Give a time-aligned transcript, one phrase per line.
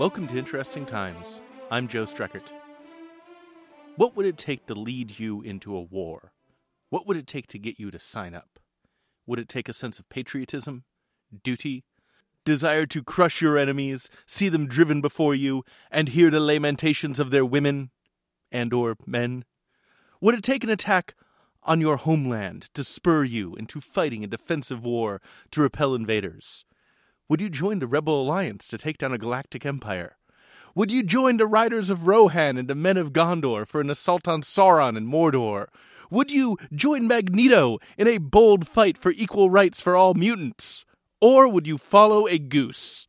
[0.00, 1.42] Welcome to Interesting Times.
[1.70, 2.50] I'm Joe Streckert.
[3.96, 6.32] What would it take to lead you into a war?
[6.88, 8.58] What would it take to get you to sign up?
[9.26, 10.84] Would it take a sense of patriotism,
[11.44, 11.84] duty,
[12.46, 17.30] desire to crush your enemies, see them driven before you, and hear the lamentations of
[17.30, 17.90] their women
[18.50, 19.44] and or men?
[20.18, 21.14] Would it take an attack
[21.64, 25.20] on your homeland to spur you into fighting a defensive war
[25.50, 26.64] to repel invaders?
[27.30, 30.16] Would you join the Rebel Alliance to take down a galactic empire?
[30.74, 34.26] Would you join the Riders of Rohan and the Men of Gondor for an assault
[34.26, 35.68] on Sauron and Mordor?
[36.10, 40.84] Would you join Magneto in a bold fight for equal rights for all mutants?
[41.20, 43.06] Or would you follow a goose?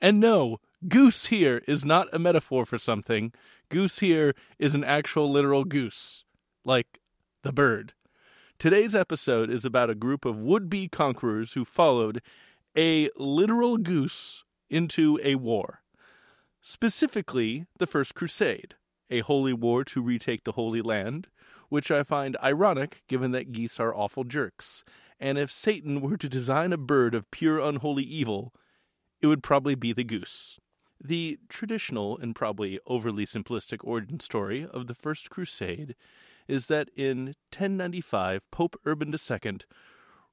[0.00, 3.32] And no, goose here is not a metaphor for something.
[3.70, 6.22] Goose here is an actual literal goose,
[6.64, 7.00] like
[7.42, 7.94] the bird.
[8.60, 12.22] Today's episode is about a group of would be conquerors who followed
[12.76, 15.82] a literal goose into a war.
[16.60, 18.74] Specifically, the First Crusade,
[19.10, 21.28] a holy war to retake the Holy Land,
[21.68, 24.84] which I find ironic given that geese are awful jerks.
[25.18, 28.52] And if Satan were to design a bird of pure unholy evil,
[29.20, 30.58] it would probably be the goose.
[31.02, 35.96] The traditional and probably overly simplistic origin story of the First Crusade
[36.46, 39.58] is that in 1095 Pope Urban II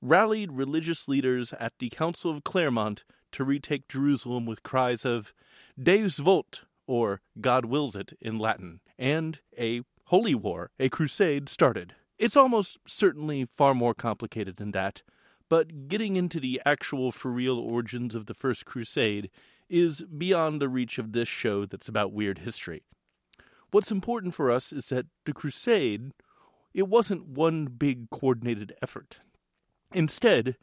[0.00, 5.32] rallied religious leaders at the Council of Clermont to retake Jerusalem with cries of
[5.80, 11.94] Deus vult, or God wills it in Latin, and a holy war, a crusade, started.
[12.18, 15.02] It's almost certainly far more complicated than that,
[15.48, 19.30] but getting into the actual for real origins of the First Crusade
[19.68, 22.82] is beyond the reach of this show that's about weird history.
[23.70, 26.12] What's important for us is that the crusade
[26.72, 29.18] it wasn't one big coordinated effort.
[29.92, 30.56] Instead,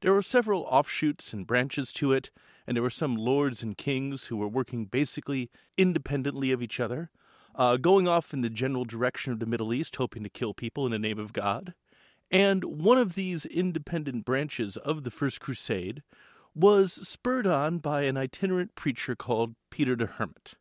[0.00, 2.30] there were several offshoots and branches to it,
[2.66, 7.10] and there were some lords and kings who were working basically independently of each other,
[7.54, 10.86] uh, going off in the general direction of the Middle East, hoping to kill people
[10.86, 11.74] in the name of God.
[12.30, 16.02] And one of these independent branches of the First Crusade
[16.54, 20.54] was spurred on by an itinerant preacher called Peter the Hermit.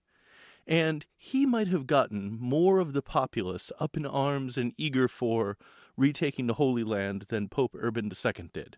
[0.68, 5.58] And he might have gotten more of the populace up in arms and eager for
[6.00, 8.78] retaking the Holy Land than Pope Urban II did.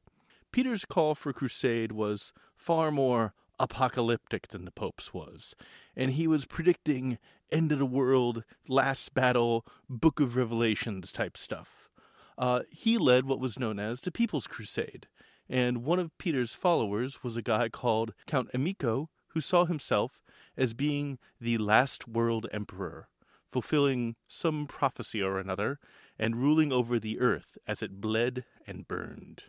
[0.52, 5.56] Peter's call for crusade was far more apocalyptic than the Pope's was,
[5.96, 7.20] and he was predicting
[7.52, 11.90] end of the world, last battle, Book of Revelations type stuff.
[12.38, 15.08] Uh, he led what was known as the People's Crusade,
[15.48, 20.24] and one of Peter's followers was a guy called Count Emicho, who saw himself
[20.58, 23.10] as being the last world emperor,
[23.52, 25.78] fulfilling some prophecy or another,
[26.22, 29.44] and ruling over the earth as it bled and burned.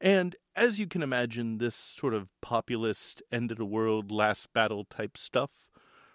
[0.00, 4.84] And as you can imagine, this sort of populist, end of the world, last battle
[4.84, 5.50] type stuff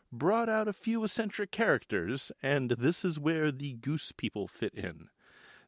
[0.10, 5.10] brought out a few eccentric characters, and this is where the goose people fit in.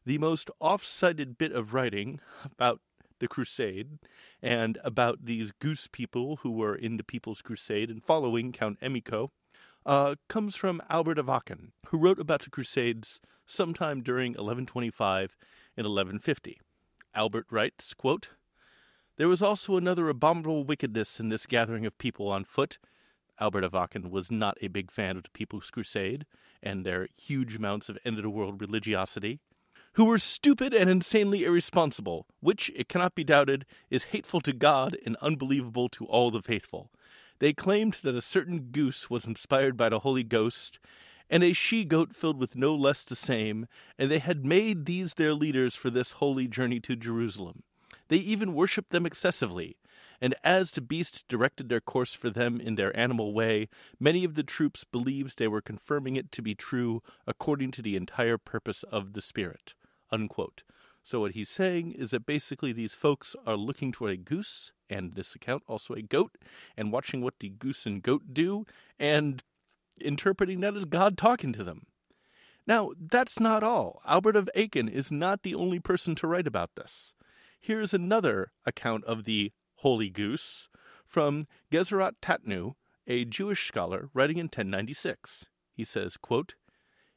[0.06, 2.80] The most off cited bit of writing about
[3.18, 3.98] the crusade
[4.42, 9.28] and about these goose people who were in the People's Crusade and following Count Emicho
[9.86, 15.36] uh, comes from Albert of Aachen, who wrote about the Crusades sometime during 1125
[15.76, 16.60] and 1150.
[17.14, 18.30] Albert writes, quote,
[19.16, 22.78] There was also another abominable wickedness in this gathering of people on foot.
[23.40, 26.26] Albert of Aachen was not a big fan of the People's Crusade
[26.62, 29.40] and their huge amounts of end of the world religiosity,
[29.94, 34.96] who were stupid and insanely irresponsible, which, it cannot be doubted, is hateful to God
[35.04, 36.90] and unbelievable to all the faithful.
[37.40, 40.78] They claimed that a certain goose was inspired by the Holy Ghost,
[41.30, 43.66] and a she goat filled with no less the same,
[43.98, 47.62] and they had made these their leaders for this holy journey to Jerusalem.
[48.08, 49.76] They even worshipped them excessively,
[50.20, 53.68] and as the beast directed their course for them in their animal way,
[53.98, 57.96] many of the troops believed they were confirming it to be true according to the
[57.96, 59.72] entire purpose of the Spirit.
[60.12, 60.62] Unquote.
[61.02, 65.14] So what he's saying is that basically these folks are looking toward a goose, and
[65.14, 66.36] this account also a goat,
[66.76, 68.66] and watching what the goose and goat do,
[68.98, 69.42] and
[70.00, 71.86] interpreting that as God talking to them.
[72.66, 74.02] Now, that's not all.
[74.06, 77.14] Albert of Aachen is not the only person to write about this.
[77.58, 80.68] Here's another account of the Holy Goose
[81.06, 82.74] from Gezerat Tatnu,
[83.06, 85.46] a Jewish scholar writing in 1096.
[85.72, 86.54] He says, quote,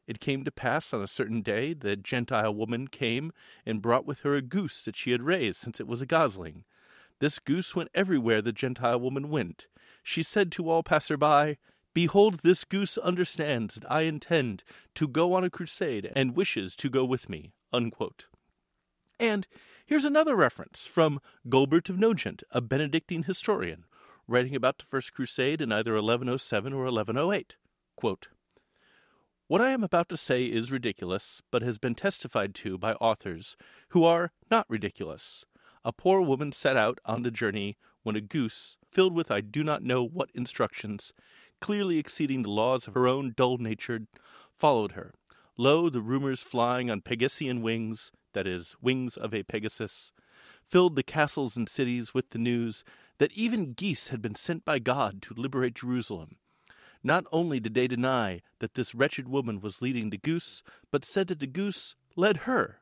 [0.08, 3.32] it came to pass on a certain day that Gentile woman came
[3.66, 6.66] and brought with her a goose that she had raised, since it was a gosling.
[7.20, 9.68] This goose went everywhere the Gentile woman went.
[10.04, 11.58] She said to all passer-by,
[11.94, 14.64] Behold, this goose understands that I intend
[14.96, 17.54] to go on a crusade and wishes to go with me.
[17.72, 18.26] Unquote.
[19.20, 19.48] And
[19.86, 23.86] here's another reference from Guibert of Nogent, a Benedictine historian,
[24.28, 27.56] writing about the First Crusade in either 1107 or 1108.
[27.96, 28.28] Quote,
[29.48, 33.57] what I am about to say is ridiculous, but has been testified to by authors
[33.90, 35.45] who are not ridiculous.
[35.84, 39.63] A poor woman set out on the journey when a goose, filled with I do
[39.63, 41.13] not know what instructions,
[41.60, 44.01] clearly exceeding the laws of her own dull nature,
[44.57, 45.13] followed her.
[45.57, 50.12] Lo, the rumors flying on Pegasean wings, that is, wings of a Pegasus,
[50.66, 52.84] filled the castles and cities with the news
[53.18, 56.38] that even geese had been sent by God to liberate Jerusalem.
[57.06, 61.28] Not only did they deny that this wretched woman was leading the goose, but said
[61.28, 62.80] that the goose led her.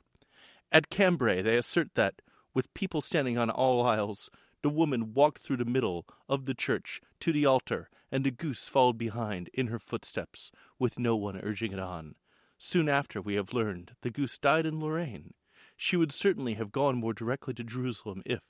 [0.71, 2.21] At Cambrai, they assert that,
[2.53, 4.29] with people standing on all aisles,
[4.61, 8.67] the woman walked through the middle of the church to the altar, and the goose
[8.67, 12.13] followed behind in her footsteps, with no one urging it on.
[12.59, 15.33] Soon after, we have learned, the goose died in Lorraine.
[15.75, 18.41] She would certainly have gone more directly to Jerusalem if,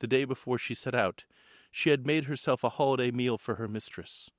[0.00, 1.24] the day before she set out,
[1.72, 4.30] she had made herself a holiday meal for her mistress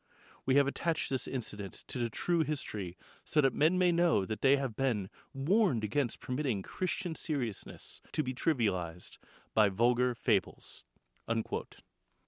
[0.48, 4.42] we have attached this incident to the true history so that men may know that
[4.42, 9.18] they have been warned against permitting Christian seriousness to be trivialized
[9.54, 10.86] by vulgar fables.
[11.28, 11.78] Unquote.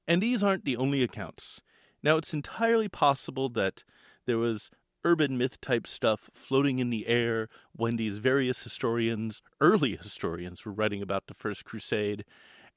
[0.05, 1.61] And these aren't the only accounts.
[2.03, 3.83] Now, it's entirely possible that
[4.25, 4.69] there was
[5.05, 10.73] urban myth type stuff floating in the air when these various historians, early historians, were
[10.73, 12.25] writing about the First Crusade,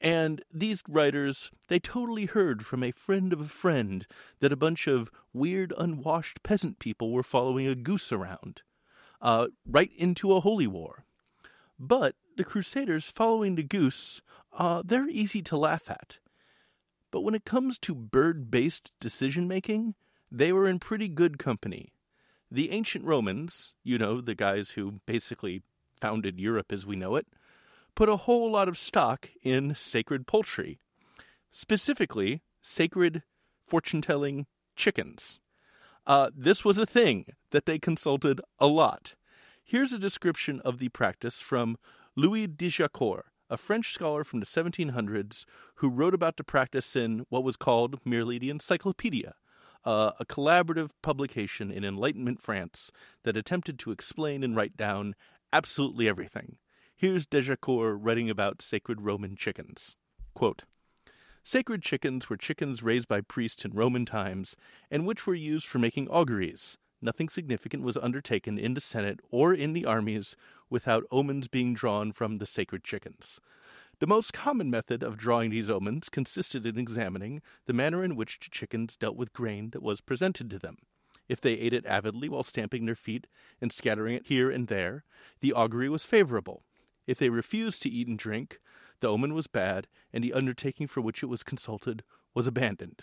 [0.03, 4.05] and these writers, they totally heard from a friend of a friend
[4.41, 8.63] that a bunch of weird, unwashed peasant people were following a goose around,
[9.21, 11.05] uh, right into a holy war.
[11.79, 14.21] But the Crusaders following the goose,
[14.53, 16.19] uh, they're easy to laugh at.
[17.13, 19.95] But when it comes to bird based decision making,
[20.33, 21.93] they were in pretty good company.
[22.51, 25.63] The ancient Romans, you know, the guys who basically
[26.01, 27.29] founded Europe as we know it,
[27.95, 30.79] put a whole lot of stock in sacred poultry,
[31.51, 33.23] specifically sacred
[33.67, 34.47] fortune telling
[34.77, 35.41] chickens.
[36.07, 39.15] Uh, this was a thing that they consulted a lot.
[39.63, 41.77] Here's a description of the practice from
[42.17, 45.45] Louis de Jaucourt, a French scholar from the 1700s
[45.77, 49.35] who wrote about the practice in what was called merely the Encyclopedia,
[49.85, 52.91] uh, a collaborative publication in Enlightenment France
[53.25, 55.15] that attempted to explain and write down
[55.53, 56.57] absolutely everything.
[57.03, 59.97] Here's de Jaucourt writing about sacred Roman chickens.
[60.35, 60.63] Quote,
[61.43, 64.55] Sacred chickens were chickens raised by priests in Roman times,
[64.89, 66.79] and which were used for making auguries.
[67.01, 70.37] Nothing significant was undertaken in the Senate or in the armies
[70.71, 73.41] without omens being drawn from the sacred chickens.
[73.99, 78.39] The most common method of drawing these omens consisted in examining the manner in which
[78.39, 80.77] the chickens dealt with grain that was presented to them.
[81.29, 83.27] If they ate it avidly while stamping their feet
[83.61, 85.03] and scattering it here and there,
[85.41, 86.63] the augury was favorable.
[87.07, 88.61] If they refused to eat and drink,
[89.01, 92.05] the omen was bad, and the undertaking for which it was consulted
[92.35, 93.03] was abandoned.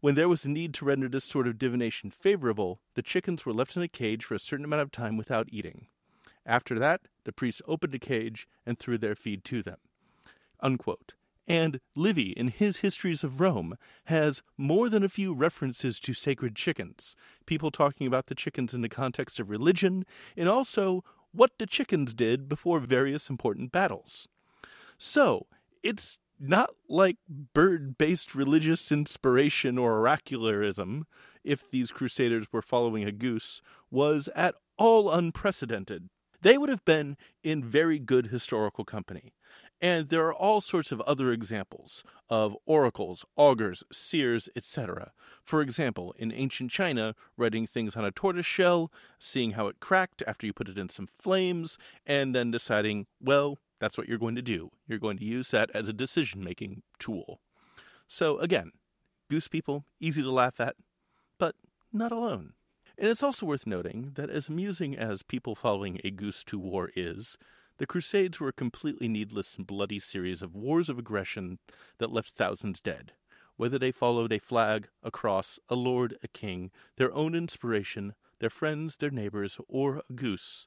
[0.00, 3.52] When there was a need to render this sort of divination favorable, the chickens were
[3.52, 5.88] left in a cage for a certain amount of time without eating.
[6.46, 9.78] After that, the priests opened the cage and threw their feed to them.
[10.60, 11.12] Unquote.
[11.46, 16.54] And Livy, in his Histories of Rome, has more than a few references to sacred
[16.54, 21.02] chickens, people talking about the chickens in the context of religion, and also
[21.32, 24.28] what the chickens did before various important battles.
[24.98, 25.46] So,
[25.82, 31.02] it's not like bird based religious inspiration or oracularism,
[31.44, 36.08] if these crusaders were following a goose, was at all unprecedented.
[36.42, 39.34] They would have been in very good historical company.
[39.82, 45.12] And there are all sorts of other examples of oracles, augurs, seers, etc.
[45.42, 50.22] For example, in ancient China, writing things on a tortoise shell, seeing how it cracked
[50.26, 54.36] after you put it in some flames, and then deciding, well, that's what you're going
[54.36, 54.70] to do.
[54.86, 57.40] You're going to use that as a decision making tool.
[58.06, 58.72] So, again,
[59.30, 60.76] goose people, easy to laugh at,
[61.38, 61.54] but
[61.90, 62.52] not alone.
[62.98, 66.90] And it's also worth noting that as amusing as people following a goose to war
[66.94, 67.38] is,
[67.80, 71.58] the Crusades were a completely needless and bloody series of wars of aggression
[71.96, 73.12] that left thousands dead.
[73.56, 78.50] Whether they followed a flag, a cross, a lord, a king, their own inspiration, their
[78.50, 80.66] friends, their neighbors, or a goose,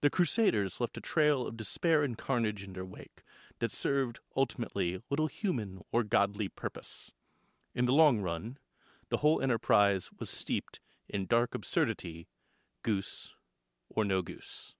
[0.00, 3.22] the Crusaders left a trail of despair and carnage in their wake
[3.58, 7.10] that served, ultimately, little human or godly purpose.
[7.74, 8.56] In the long run,
[9.10, 10.80] the whole enterprise was steeped
[11.10, 12.26] in dark absurdity,
[12.82, 13.34] goose
[13.90, 14.74] or no goose.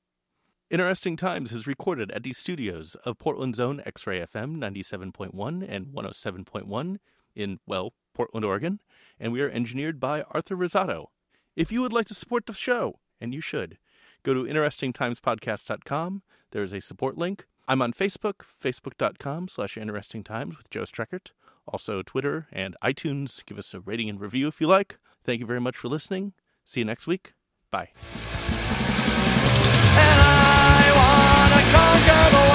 [0.74, 5.86] Interesting Times is recorded at the studios of Portland's own X Ray FM 97.1 and
[5.86, 6.96] 107.1
[7.36, 8.80] in, well, Portland, Oregon,
[9.20, 11.10] and we are engineered by Arthur Rosato.
[11.54, 13.78] If you would like to support the show, and you should,
[14.24, 16.22] go to interestingtimespodcast.com.
[16.50, 17.46] There is a support link.
[17.68, 21.30] I'm on Facebook, facebook.com slash interestingtimes with Joe Streckert.
[21.68, 23.46] Also, Twitter and iTunes.
[23.46, 24.98] Give us a rating and review if you like.
[25.22, 26.32] Thank you very much for listening.
[26.64, 27.34] See you next week.
[27.70, 27.90] Bye.
[31.74, 32.53] Conquer the